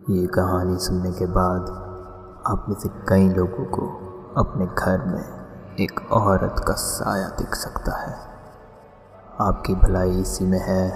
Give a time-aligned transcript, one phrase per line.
[0.00, 1.66] ये कहानी सुनने के बाद
[2.46, 3.86] आप में से कई लोगों को
[4.36, 8.14] अपने घर में एक औरत का साया दिख सकता है।
[9.40, 10.88] आपकी भलाई इसी में है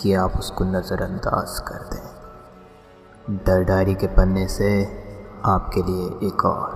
[0.00, 4.70] कि आप उसको नज़रअंदाज कर दें। डर डायरी के पन्ने से
[5.44, 6.74] आपके लिए एक और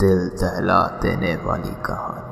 [0.00, 2.30] दिल दहला देने वाली कहानी।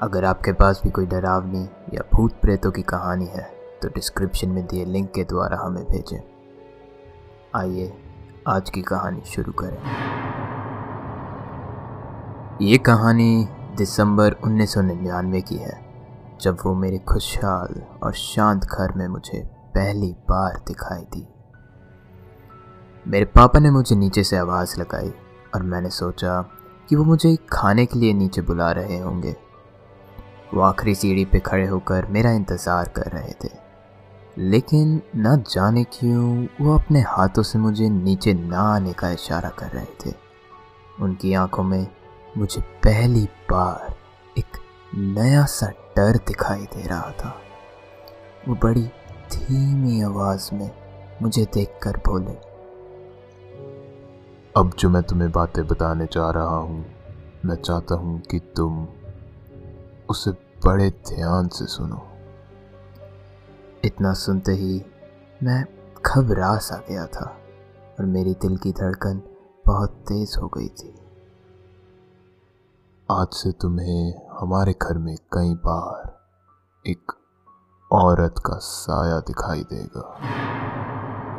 [0.00, 1.64] अगर आपके पास भी कोई डरावनी
[1.94, 3.50] या भूत प्रेतों की कहानी है
[3.82, 6.33] तो डिस्क्रिप्शन में दिए लिंक के द्वारा हमें भेजें।
[7.56, 7.92] आइए,
[8.48, 9.78] आज की कहानी शुरू करें।
[12.66, 15.84] ये कहानी दिसंबर 1999 की है,
[16.40, 19.42] जब वो मेरे खुशहाल और शांत घर में मुझे
[19.74, 21.28] पहली बार दिखाई दी।
[23.08, 25.14] मेरे पापा ने मुझे नीचे से आवाज़ लगाई
[25.54, 26.42] और मैंने सोचा
[26.88, 29.36] कि वो मुझे खाने के लिए नीचे बुला रहे होंगे।
[30.54, 33.63] वो आखिरी सीढ़ी पे खड़े होकर मेरा इंतज़ार कर रहे थे।
[34.38, 39.70] लेकिन न जाने क्यों वो अपने हाथों से मुझे नीचे ना आने का इशारा कर
[39.70, 40.14] रहे थे।
[41.00, 41.86] उनकी आँखों में
[42.38, 43.94] मुझे पहली बार
[44.38, 44.58] एक
[44.94, 47.34] नया सा डर दिखाई दे रहा था।
[48.48, 48.82] वो बड़ी
[49.32, 50.70] धीमी आवाज़ में
[51.22, 52.34] मुझे देखकर बोले,
[54.56, 56.84] अब जो मैं तुम्हें बातें बताने जा रहा हूँ,
[57.44, 58.86] मैं चाहता हूँ कि तुम
[60.08, 60.30] उसे
[60.66, 62.06] बड़े ध्यान से सुनो।
[63.84, 64.80] इतना सुनते ही
[65.42, 65.62] मैं
[66.06, 67.24] घबरा सा गया था
[67.98, 69.20] और मेरी दिल की धड़कन
[69.64, 70.92] बहुत तेज हो गई थी।
[73.08, 77.12] आज से तुम्हें हमारे घर में कई बार एक
[77.90, 80.06] औरत का साया दिखाई देगा।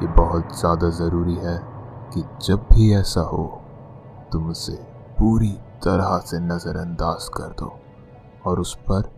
[0.02, 1.58] ये बहुत ज़्यादा ज़रूरी है
[2.14, 3.46] कि जब भी ऐसा हो,
[4.32, 4.76] तुम उसे
[5.20, 5.52] पूरी
[5.84, 7.74] तरह से नज़रअंदाज कर दो
[8.46, 9.10] और उस पर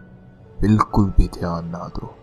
[0.59, 2.14] बिल्कुल भी ध्यान ना दो।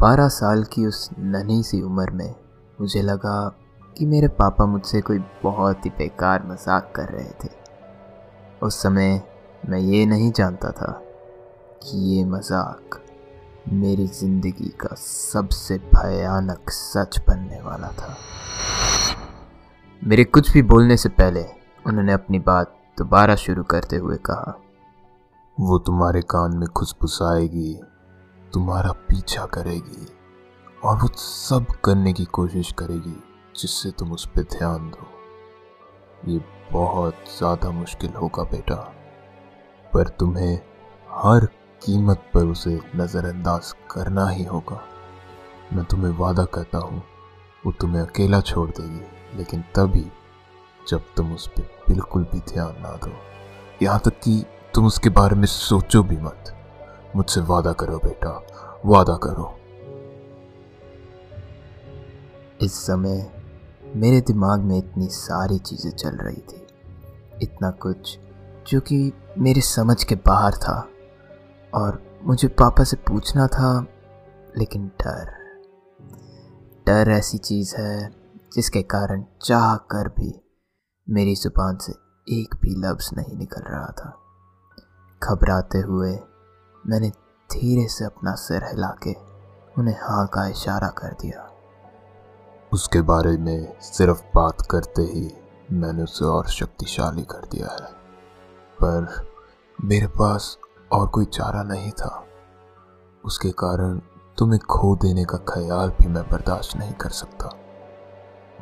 [0.00, 2.34] बारह साल की उस नन्ही सी उम्र में
[2.80, 3.36] मुझे लगा
[3.96, 7.48] कि मेरे पापा मुझसे कोई बहुत ही बेकार मज़ाक कर रहे थे।
[8.62, 9.22] उस समय
[9.68, 10.90] मैं ये नहीं जानता था
[11.82, 13.00] कि ये मज़ाक
[13.72, 18.16] मेरी ज़िंदगी का सबसे भयानक सच बनने वाला था।
[20.02, 21.44] मेरे कुछ भी बोलने से पहले
[21.86, 24.60] उन्होंने अपनी बात दोबारा शुरू करते हुए कहा,
[25.58, 27.80] वो तुम्हारे कान में खुशबुसाएगी
[28.54, 30.06] तुम्हारा पीछा करेगी
[30.84, 33.16] और वो सब करने की कोशिश करेगी
[33.54, 36.40] जिससे तुम उस पर ध्यान दो। ये
[36.72, 38.74] बहुत ज़्यादा मुश्किल होगा बेटा,
[39.92, 40.54] पर तुम्हें
[41.14, 41.46] हर
[41.82, 44.80] कीमत पर उसे नज़रअंदाज करना ही होगा।
[45.72, 47.02] मैं तुम्हें वादा करता हूँ,
[47.66, 50.06] वो तुम्हें अकेला छोड़ देगी, लेकिन तभी
[50.86, 53.12] जब तुम उस पर बिल्कुल भी ध्यान ना दो।
[53.82, 54.44] यहाँ तक कि
[54.74, 56.54] तुम उसके बारे में सोचो भी मत।
[57.16, 58.30] मुझसे वादा करो बेटा,
[58.86, 59.58] वादा करो।
[62.60, 63.30] इस समय
[63.96, 66.66] मेरे दिमाग में इतनी सारी चीज़ें चल रही थी।
[67.42, 68.18] इतना कुछ
[68.66, 70.88] जो कि मेरे समझ के बाहर था
[71.74, 73.86] और मुझे पापा से पूछना था,
[74.58, 75.32] लेकिन डर।
[76.86, 78.12] डर ऐसी चीज़ है
[78.52, 80.40] जिसके कारण चाह कर भी
[81.08, 81.92] मेरी ज़ुबान से
[82.40, 84.20] एक भी लफ्ज़ नहीं निकल रहा था।
[85.22, 86.18] घबराते हुए
[86.86, 87.08] मैंने
[87.52, 89.12] धीरे से अपना सिर हिला के
[89.78, 91.50] उन्हें हाँ का इशारा कर दिया।
[92.72, 95.32] उसके बारे में सिर्फ़ बात करते ही
[95.72, 97.92] मैंने उसे और शक्तिशाली कर दिया है।
[98.84, 99.26] पर
[99.84, 100.58] मेरे पास
[100.92, 102.24] और कोई चारा नहीं था।
[103.24, 103.98] उसके कारण
[104.38, 107.50] तुम्हें खो देने का ख्याल भी मैं बर्दाश्त नहीं कर सकता।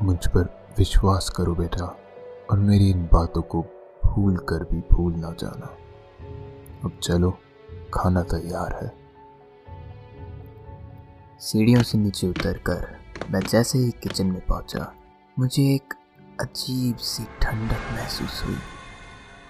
[0.02, 1.96] मुझ पर विश्वास करो बेटा
[2.50, 3.62] और मेरी इन बातों को
[4.06, 5.66] भूल कर भी भूल ना जाना।
[6.84, 7.38] अब चलो।
[7.94, 8.90] खाना तैयार है।
[11.40, 12.86] सीढ़ियों से नीचे उतरकर
[13.30, 14.92] मैं जैसे ही किचन में पहुँचा,
[15.38, 15.94] मुझे एक
[16.40, 18.56] अजीब सी ठंडक महसूस हुई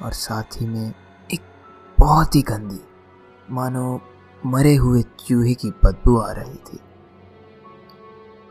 [0.02, 0.94] और साथ ही में
[1.32, 1.40] एक
[1.98, 2.80] बहुत ही गंदी,
[3.50, 4.00] मानो
[4.46, 6.78] मरे हुए चूहे की बदबू आ रही थी।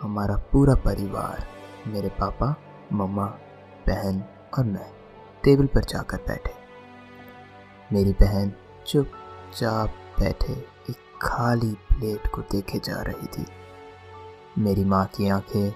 [0.02, 1.48] हमारा पूरा परिवार,
[1.88, 2.56] मेरे पापा,
[2.94, 3.26] मम्मा,
[3.88, 4.24] बहन
[4.58, 4.90] और मैं,
[5.44, 6.54] टेबल पर जाकर बैठे।
[7.94, 8.54] मेरी बहन
[8.88, 9.12] चुप
[9.52, 9.90] चुपचाप
[10.20, 10.54] बैठे
[10.90, 13.46] एक खाली प्लेट को देखे जा रही थी।
[14.58, 15.74] मेरी माँ की आँखें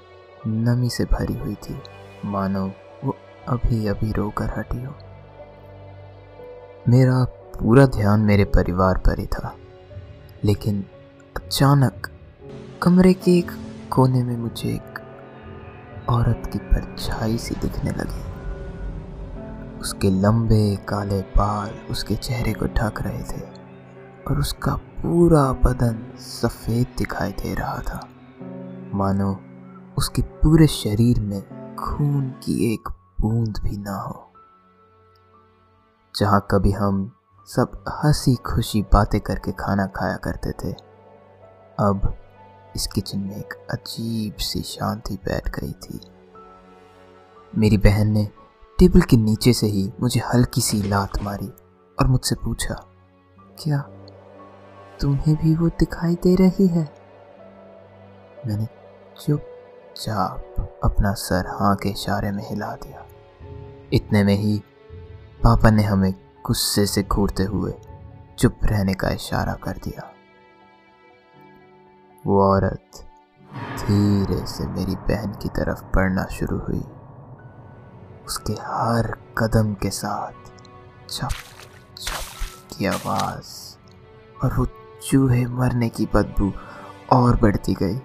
[0.48, 1.82] नमी से भरी हुई थी।
[2.26, 2.72] मानो
[3.04, 3.16] वो
[3.48, 4.96] अभी अभी रोकर हटी हो।
[6.90, 7.24] मेरा
[7.60, 9.56] पूरा ध्यान मेरे परिवार पर ही था।
[10.44, 10.86] लेकिन
[11.36, 12.12] अचानक
[12.82, 13.52] कमरे के एक
[13.92, 15.00] कोने में मुझे एक
[16.10, 18.36] औरत की परछाई सी दिखने लगी।
[19.80, 23.55] उसके लंबे काले बाल उसके चेहरे को ढक रहे थे।
[24.28, 28.00] और उसका पूरा बदन सफ़ेद दिखाई दे रहा था।
[28.94, 29.32] मानो
[29.98, 31.42] उसके पूरे शरीर में
[31.76, 32.90] खून की एक
[33.22, 34.22] बूंद भी ना हो।
[36.16, 37.12] जहाँ कभी हम
[37.48, 40.72] सब हँसी खुशी बातें करके खाना खाया करते थे,
[41.80, 42.14] अब
[42.76, 46.00] इस किचन में एक अजीब सी शांति बैठ गई थी।
[47.54, 48.28] मेरी बहन ने
[48.80, 51.48] टेबल के नीचे से ही मुझे हल्की सी लात मारी
[52.00, 52.74] और मुझसे पूछा,
[53.64, 53.80] क्या
[55.02, 56.94] तुम्हें भी वो दिखाई दे रही है।
[58.48, 58.66] मैंने
[59.22, 63.06] चुपचाप अपना सर हाँ के इशारे में हिला दिया।
[63.94, 64.64] इतने में ही
[65.44, 66.14] पापा ने हमें
[66.46, 67.74] गुस्से से घूरते हुए
[68.40, 70.12] चुप रहने का इशारा कर दिया।
[72.26, 72.92] वो औरत
[73.80, 76.84] धीरे से मेरी बहन की तरफ़ बढ़ना शुरू हुई।
[78.28, 80.52] उसके हर कदम के साथ
[81.10, 81.30] छप
[81.98, 83.78] छप की आवाज़
[84.44, 84.66] और वो
[85.06, 86.52] चूहे मरने की बदबू
[87.14, 87.96] और बढ़ती गई।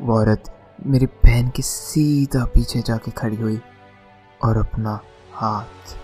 [0.00, 0.50] वो औरत
[0.86, 3.60] मेरी बहन के सीधा पीछे जाके खड़ी हुई
[4.40, 4.98] और अपना
[5.32, 5.96] हाथ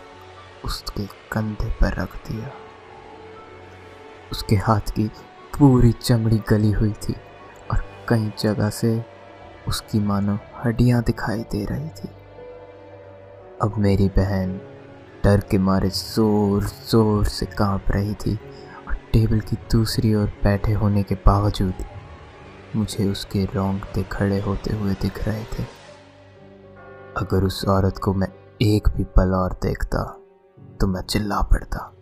[0.65, 2.51] उसके कंधे पर रख दिया।
[4.33, 5.07] उसके हाथ की
[5.59, 7.15] पूरी चमड़ी गली हुई थी
[7.71, 9.01] और कई जगह से
[9.69, 12.09] उसकी मानो हड्डियाँ दिखाई दे रही थी।
[13.63, 14.57] अब मेरी बहन
[15.25, 18.39] डर के मारे ज़ोर ज़ोर से काँप रही थी
[19.13, 21.85] टेबल की दूसरी ओर बैठे होने के बावजूद
[22.77, 25.63] मुझे उसके रोंगटे खड़े होते हुए दिख रहे थे।
[27.17, 28.29] अगर उस औरत को मैं
[28.63, 30.03] एक भी पल और देखता
[30.81, 31.93] तो मैं चिल्ला पड़ता।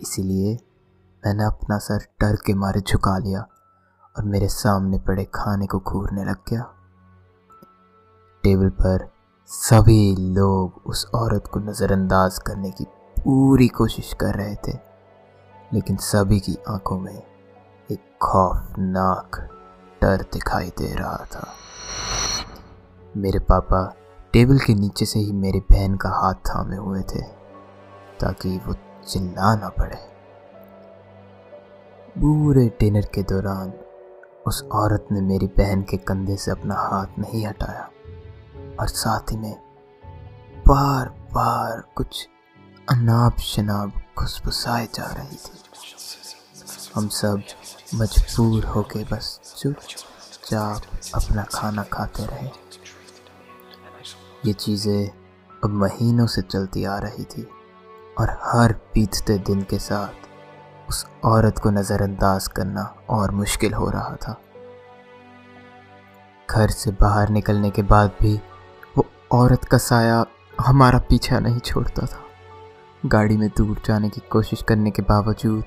[0.00, 0.52] इसीलिए
[1.22, 3.40] मैंने अपना सर डर के मारे झुका लिया
[4.16, 6.62] और मेरे सामने पड़े खाने को घूरने लग गया।
[8.44, 9.08] टेबल पर
[9.50, 12.84] सभी लोग उस औरत को नज़रअंदाज करने की
[13.16, 14.76] पूरी कोशिश कर रहे थे।
[15.74, 17.22] लेकिन सभी की आँखों में
[17.90, 19.36] एक खौफनाक
[20.02, 21.46] डर दिखाई दे रहा था।
[23.16, 23.94] मेरे पापा
[24.32, 27.22] टेबल के नीचे से ही मेरी बहन का हाथ थामे हुए थे,
[28.20, 28.74] ताकि वो
[29.08, 29.96] चिल्ला ना पड़े।
[32.20, 33.72] पूरे डिनर के दौरान
[34.46, 37.88] उस औरत ने मेरी बहन के कंधे से अपना हाथ नहीं हटाया,
[38.80, 39.54] और साथ ही में
[40.68, 42.28] बार बार कुछ
[42.90, 45.60] अनाब शनाब खुशबुसाए जा रही थी।
[46.94, 47.42] हम सब
[47.94, 50.82] मजबूर होके बस चुपचाप
[51.14, 52.50] अपना खाना खाते रहे।
[54.46, 55.08] ये चीज़ें
[55.64, 57.42] अब महीनों से चलती आ रही थी
[58.20, 64.16] और हर बीतते दिन के साथ उस औरत को नज़रअंदाज करना और मुश्किल हो रहा
[64.16, 64.40] था।
[66.48, 68.34] घर से बाहर निकलने के बाद भी
[68.96, 70.24] वो औरत का साया
[70.60, 72.24] हमारा पीछा नहीं छोड़ता था।
[73.02, 75.62] गाड़ी में दूर जाने की कोशिश करने के बावजूद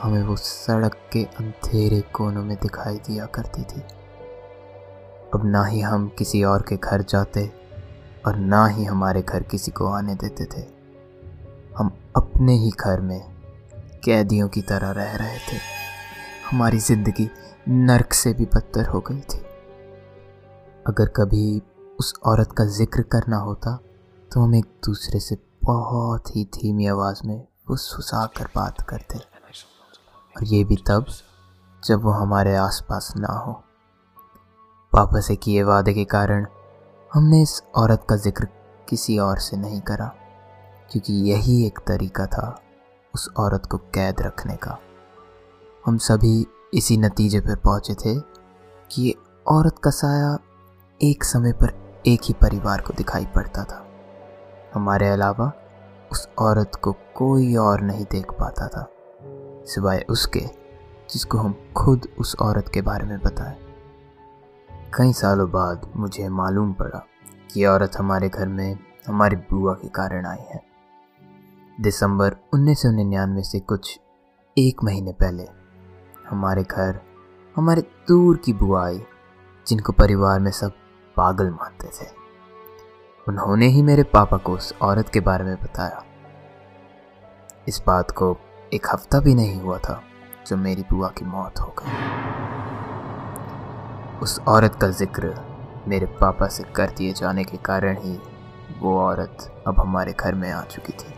[0.00, 3.80] हमें वो सड़क के अंधेरे कोनों में दिखाई दिया करती थी।
[5.34, 7.46] अब ना ही हम किसी और के घर जाते
[8.26, 10.62] और ना ही हमारे घर किसी को आने देते थे।
[11.78, 13.20] हम अपने ही घर में
[14.04, 15.58] कैदियों की तरह रह रहे थे।
[16.50, 17.28] हमारी ज़िंदगी
[17.68, 19.42] नरक से भी बदतर हो गई थी।
[20.86, 21.60] अगर कभी
[21.98, 23.78] उस औरत का ज़िक्र करना होता
[24.30, 25.36] तो हम एक दूसरे से
[25.70, 31.06] बहुत ही धीमी आवाज़ में फुसफुसा कर बात करते और ये भी तब
[31.82, 33.52] जब वो हमारे आसपास ना हो।
[34.92, 36.46] पापा से किए वादे के कारण
[37.10, 38.46] हमने इस औरत का ज़िक्र
[38.88, 40.06] किसी और से नहीं करा,
[40.90, 42.48] क्योंकि यही एक तरीका था
[43.14, 44.78] उस औरत को कैद रखने का।
[45.84, 48.18] हम सभी इसी नतीजे पर पहुँचे थे
[48.90, 49.14] कि ये
[49.46, 50.36] औरत का साया
[51.00, 53.86] एक समय पर एक ही परिवार को दिखाई पड़ता था।
[54.74, 55.52] हमारे अलावा
[56.12, 58.90] उस औरत को कोई और नहीं देख पाता था,
[59.66, 60.40] सिवाय उसके,
[61.10, 63.58] जिसको हम खुद उस औरत के बारे में बताएँ।
[64.94, 67.06] कई सालों बाद मुझे मालूम पड़ा
[67.54, 70.62] कि औरत हमारे घर में हमारी बुआ के कारण आई है।
[71.80, 74.00] दिसंबर 1999 से कुछ
[74.58, 75.46] एक महीने पहले
[76.28, 77.00] हमारे घर,
[77.56, 79.02] हमारे दूर की बुआ आई,
[79.66, 80.72] जिनको परिवार में सब
[81.16, 82.19] पागल मानते थे।
[83.30, 86.02] उन्होंने ही मेरे पापा को उस औरत के बारे में बताया।
[87.68, 88.36] इस बात को
[88.74, 90.00] एक हफ़्ता भी नहीं हुआ था
[90.46, 91.90] जब मेरी बुआ की मौत हो गई।
[94.18, 95.34] उस औरत का ज़िक्र
[95.88, 98.18] मेरे पापा से कर दिए जाने के कारण ही
[98.80, 101.14] वो औरत अब हमारे घर में आ चुकी थी।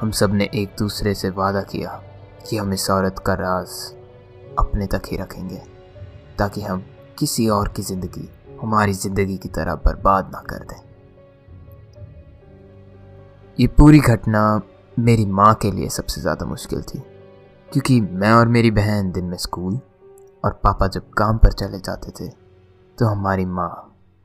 [0.00, 2.00] हम सबने एक दूसरे से वादा किया
[2.48, 3.68] कि हम इस औरत का राज
[4.58, 5.60] अपने तक ही रखेंगे,
[6.38, 6.84] ताकि हम
[7.18, 8.28] किसी और की ज़िंदगी
[8.62, 10.80] हमारी ज़िंदगी की तरह बर्बाद ना कर दें।
[13.58, 14.42] ये पूरी घटना
[14.96, 16.98] मेरी माँ के लिए सबसे ज़्यादा मुश्किल थी,
[17.68, 19.78] क्योंकि मैं और मेरी बहन दिन में स्कूल
[20.44, 22.28] और पापा जब काम पर चले जाते थे
[22.98, 23.70] तो हमारी माँ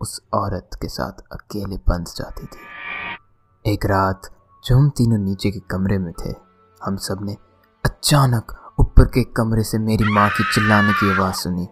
[0.01, 2.61] उस औरत के साथ अकेले बंध जाती थी।
[3.65, 4.29] एक रात
[4.63, 6.33] जो हम तीनों नीचे के कमरे में थे,
[6.81, 7.35] हम सबने
[7.83, 11.67] अचानक ऊपर के कमरे से मेरी माँ की चिल्लाने की आवाज़ सुनी।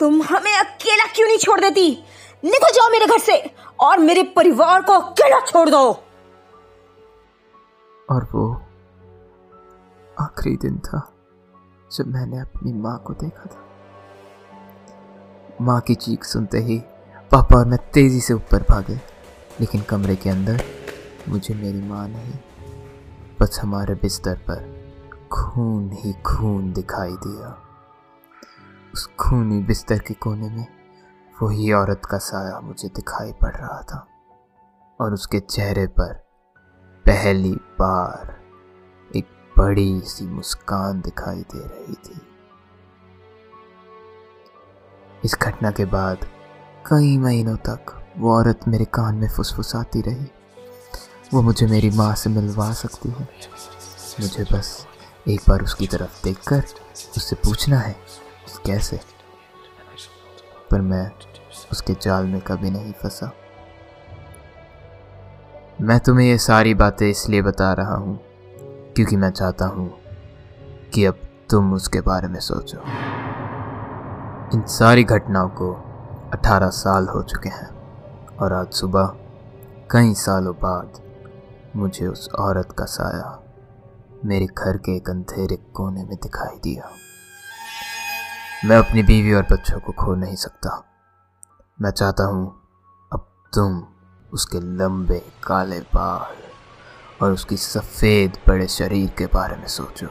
[0.00, 1.90] तुम हमें अकेला क्यों नहीं छोड़ देती?
[2.44, 3.38] निकल जाओ मेरे घर से
[3.80, 5.84] और मेरे परिवार को अकेला छोड़ दो।
[8.08, 8.62] और वो
[10.20, 11.00] आखिरी दिन था
[11.90, 13.66] जब मैंने अपनी माँ को देखा था।
[15.60, 16.78] माँ की चीख सुनते ही
[17.32, 18.94] पापा और मैं तेज़ी से ऊपर भागे,
[19.60, 20.62] लेकिन कमरे के अंदर
[21.28, 22.34] मुझे मेरी माँ नहीं,
[23.40, 24.66] बस हमारे बिस्तर पर
[25.32, 27.56] खून ही खून दिखाई दिया।
[28.94, 30.66] उस खूनी बिस्तर के कोने में
[31.42, 34.06] वही औरत का साया मुझे दिखाई पड़ रहा था
[35.00, 36.14] और उसके चेहरे पर
[37.06, 38.40] पहली बार
[39.16, 39.26] एक
[39.58, 42.20] बड़ी सी मुस्कान दिखाई दे रही थी।
[45.24, 46.18] इस घटना के बाद
[46.86, 50.30] कई महीनों तक वो औरत मेरे कान में फुसफुसाती रही।
[51.34, 53.28] वो मुझे मेरी माँ से मिलवा सकती है।
[54.20, 54.86] मुझे बस
[55.28, 56.64] एक बार उसकी तरफ़ देखकर
[57.16, 57.96] उससे पूछना है
[58.66, 59.17] कैसे?
[60.70, 61.10] पर मैं
[61.72, 63.30] उसके जाल में कभी नहीं फंसा।
[65.80, 68.18] मैं तुम्हें ये सारी बातें इसलिए बता रहा हूँ,
[68.96, 69.90] क्योंकि मैं चाहता हूँ
[70.94, 71.18] कि अब
[71.50, 72.78] तुम उसके बारे में सोचो।
[74.54, 75.72] इन सारी घटनाओं को
[76.34, 77.68] 18 साल हो चुके हैं,
[78.36, 79.12] और आज सुबह
[79.90, 81.00] कई सालों बाद
[81.76, 83.38] मुझे उस औरत का साया
[84.24, 86.90] मेरे घर के एक अंधेरे कोने में दिखाई दिया।
[88.64, 90.84] मैं अपनी बीवी और बच्चों को खो नहीं सकता।
[91.80, 92.68] मैं चाहता हूँ
[93.12, 93.84] अब तुम
[94.32, 96.36] उसके लंबे काले बाल
[97.22, 100.06] और उसकी सफ़ेद बड़े शरीर के बारे में सोचो।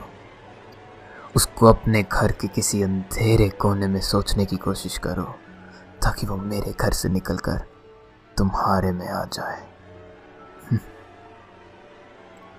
[1.36, 5.36] उसको अपने घर के किसी अंधेरे कोने में सोचने की कोशिश करो,
[6.04, 7.58] ताकि वो मेरे घर से निकलकर
[8.38, 9.68] तुम्हारे में आ जाए।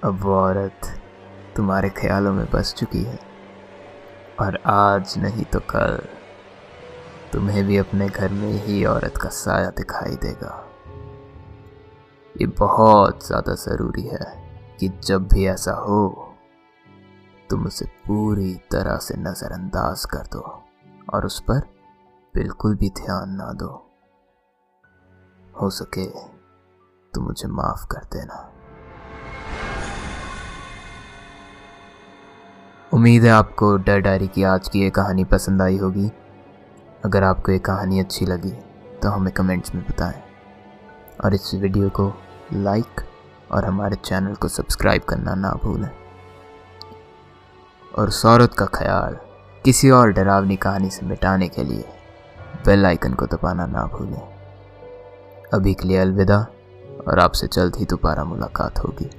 [0.05, 1.01] अब वो औरत
[1.57, 3.28] तुम्हारे ख्यालों में बस चुकी है।
[4.41, 5.99] और आज नहीं तो कल।
[7.33, 10.53] तुम्हें भी अपने घर में ही औरत का साया दिखाई देगा।
[12.35, 14.27] ये बहुत ज़्यादा ज़रूरी है
[14.81, 16.35] कि जब भी ऐसा हो,
[17.51, 20.41] तुम उसे पूरी तरह से नज़रअंदाज कर दो
[21.15, 21.61] और उस पर
[22.35, 23.73] बिल्कुल भी ध्यान ना दो।
[25.61, 26.07] हो सके
[27.13, 28.37] तो मुझे माफ़ कर देना।
[32.99, 36.11] उम्मीद है आपको डर डायरी की आज की ये कहानी पसंद आई होगी।
[37.05, 38.51] अगर आपको ये कहानी अच्छी लगी
[39.03, 40.23] तो हमें कमेंट्स में बताएँ।
[41.25, 42.13] और इस वीडियो को
[42.53, 43.01] लाइक
[43.53, 45.91] और हमारे चैनल को सब्सक्राइब करना ना भूलें।
[47.99, 49.17] और सौरत का ख्याल
[49.65, 51.85] किसी और डरावनी कहानी से मिटाने के लिए
[52.67, 54.23] बेल आइकन को दबाना ना भूलें।
[55.55, 56.47] अभी के लिए अलविदा,
[57.09, 59.11] और आपसे जल्द ही दोबारा मुलाकात होगी।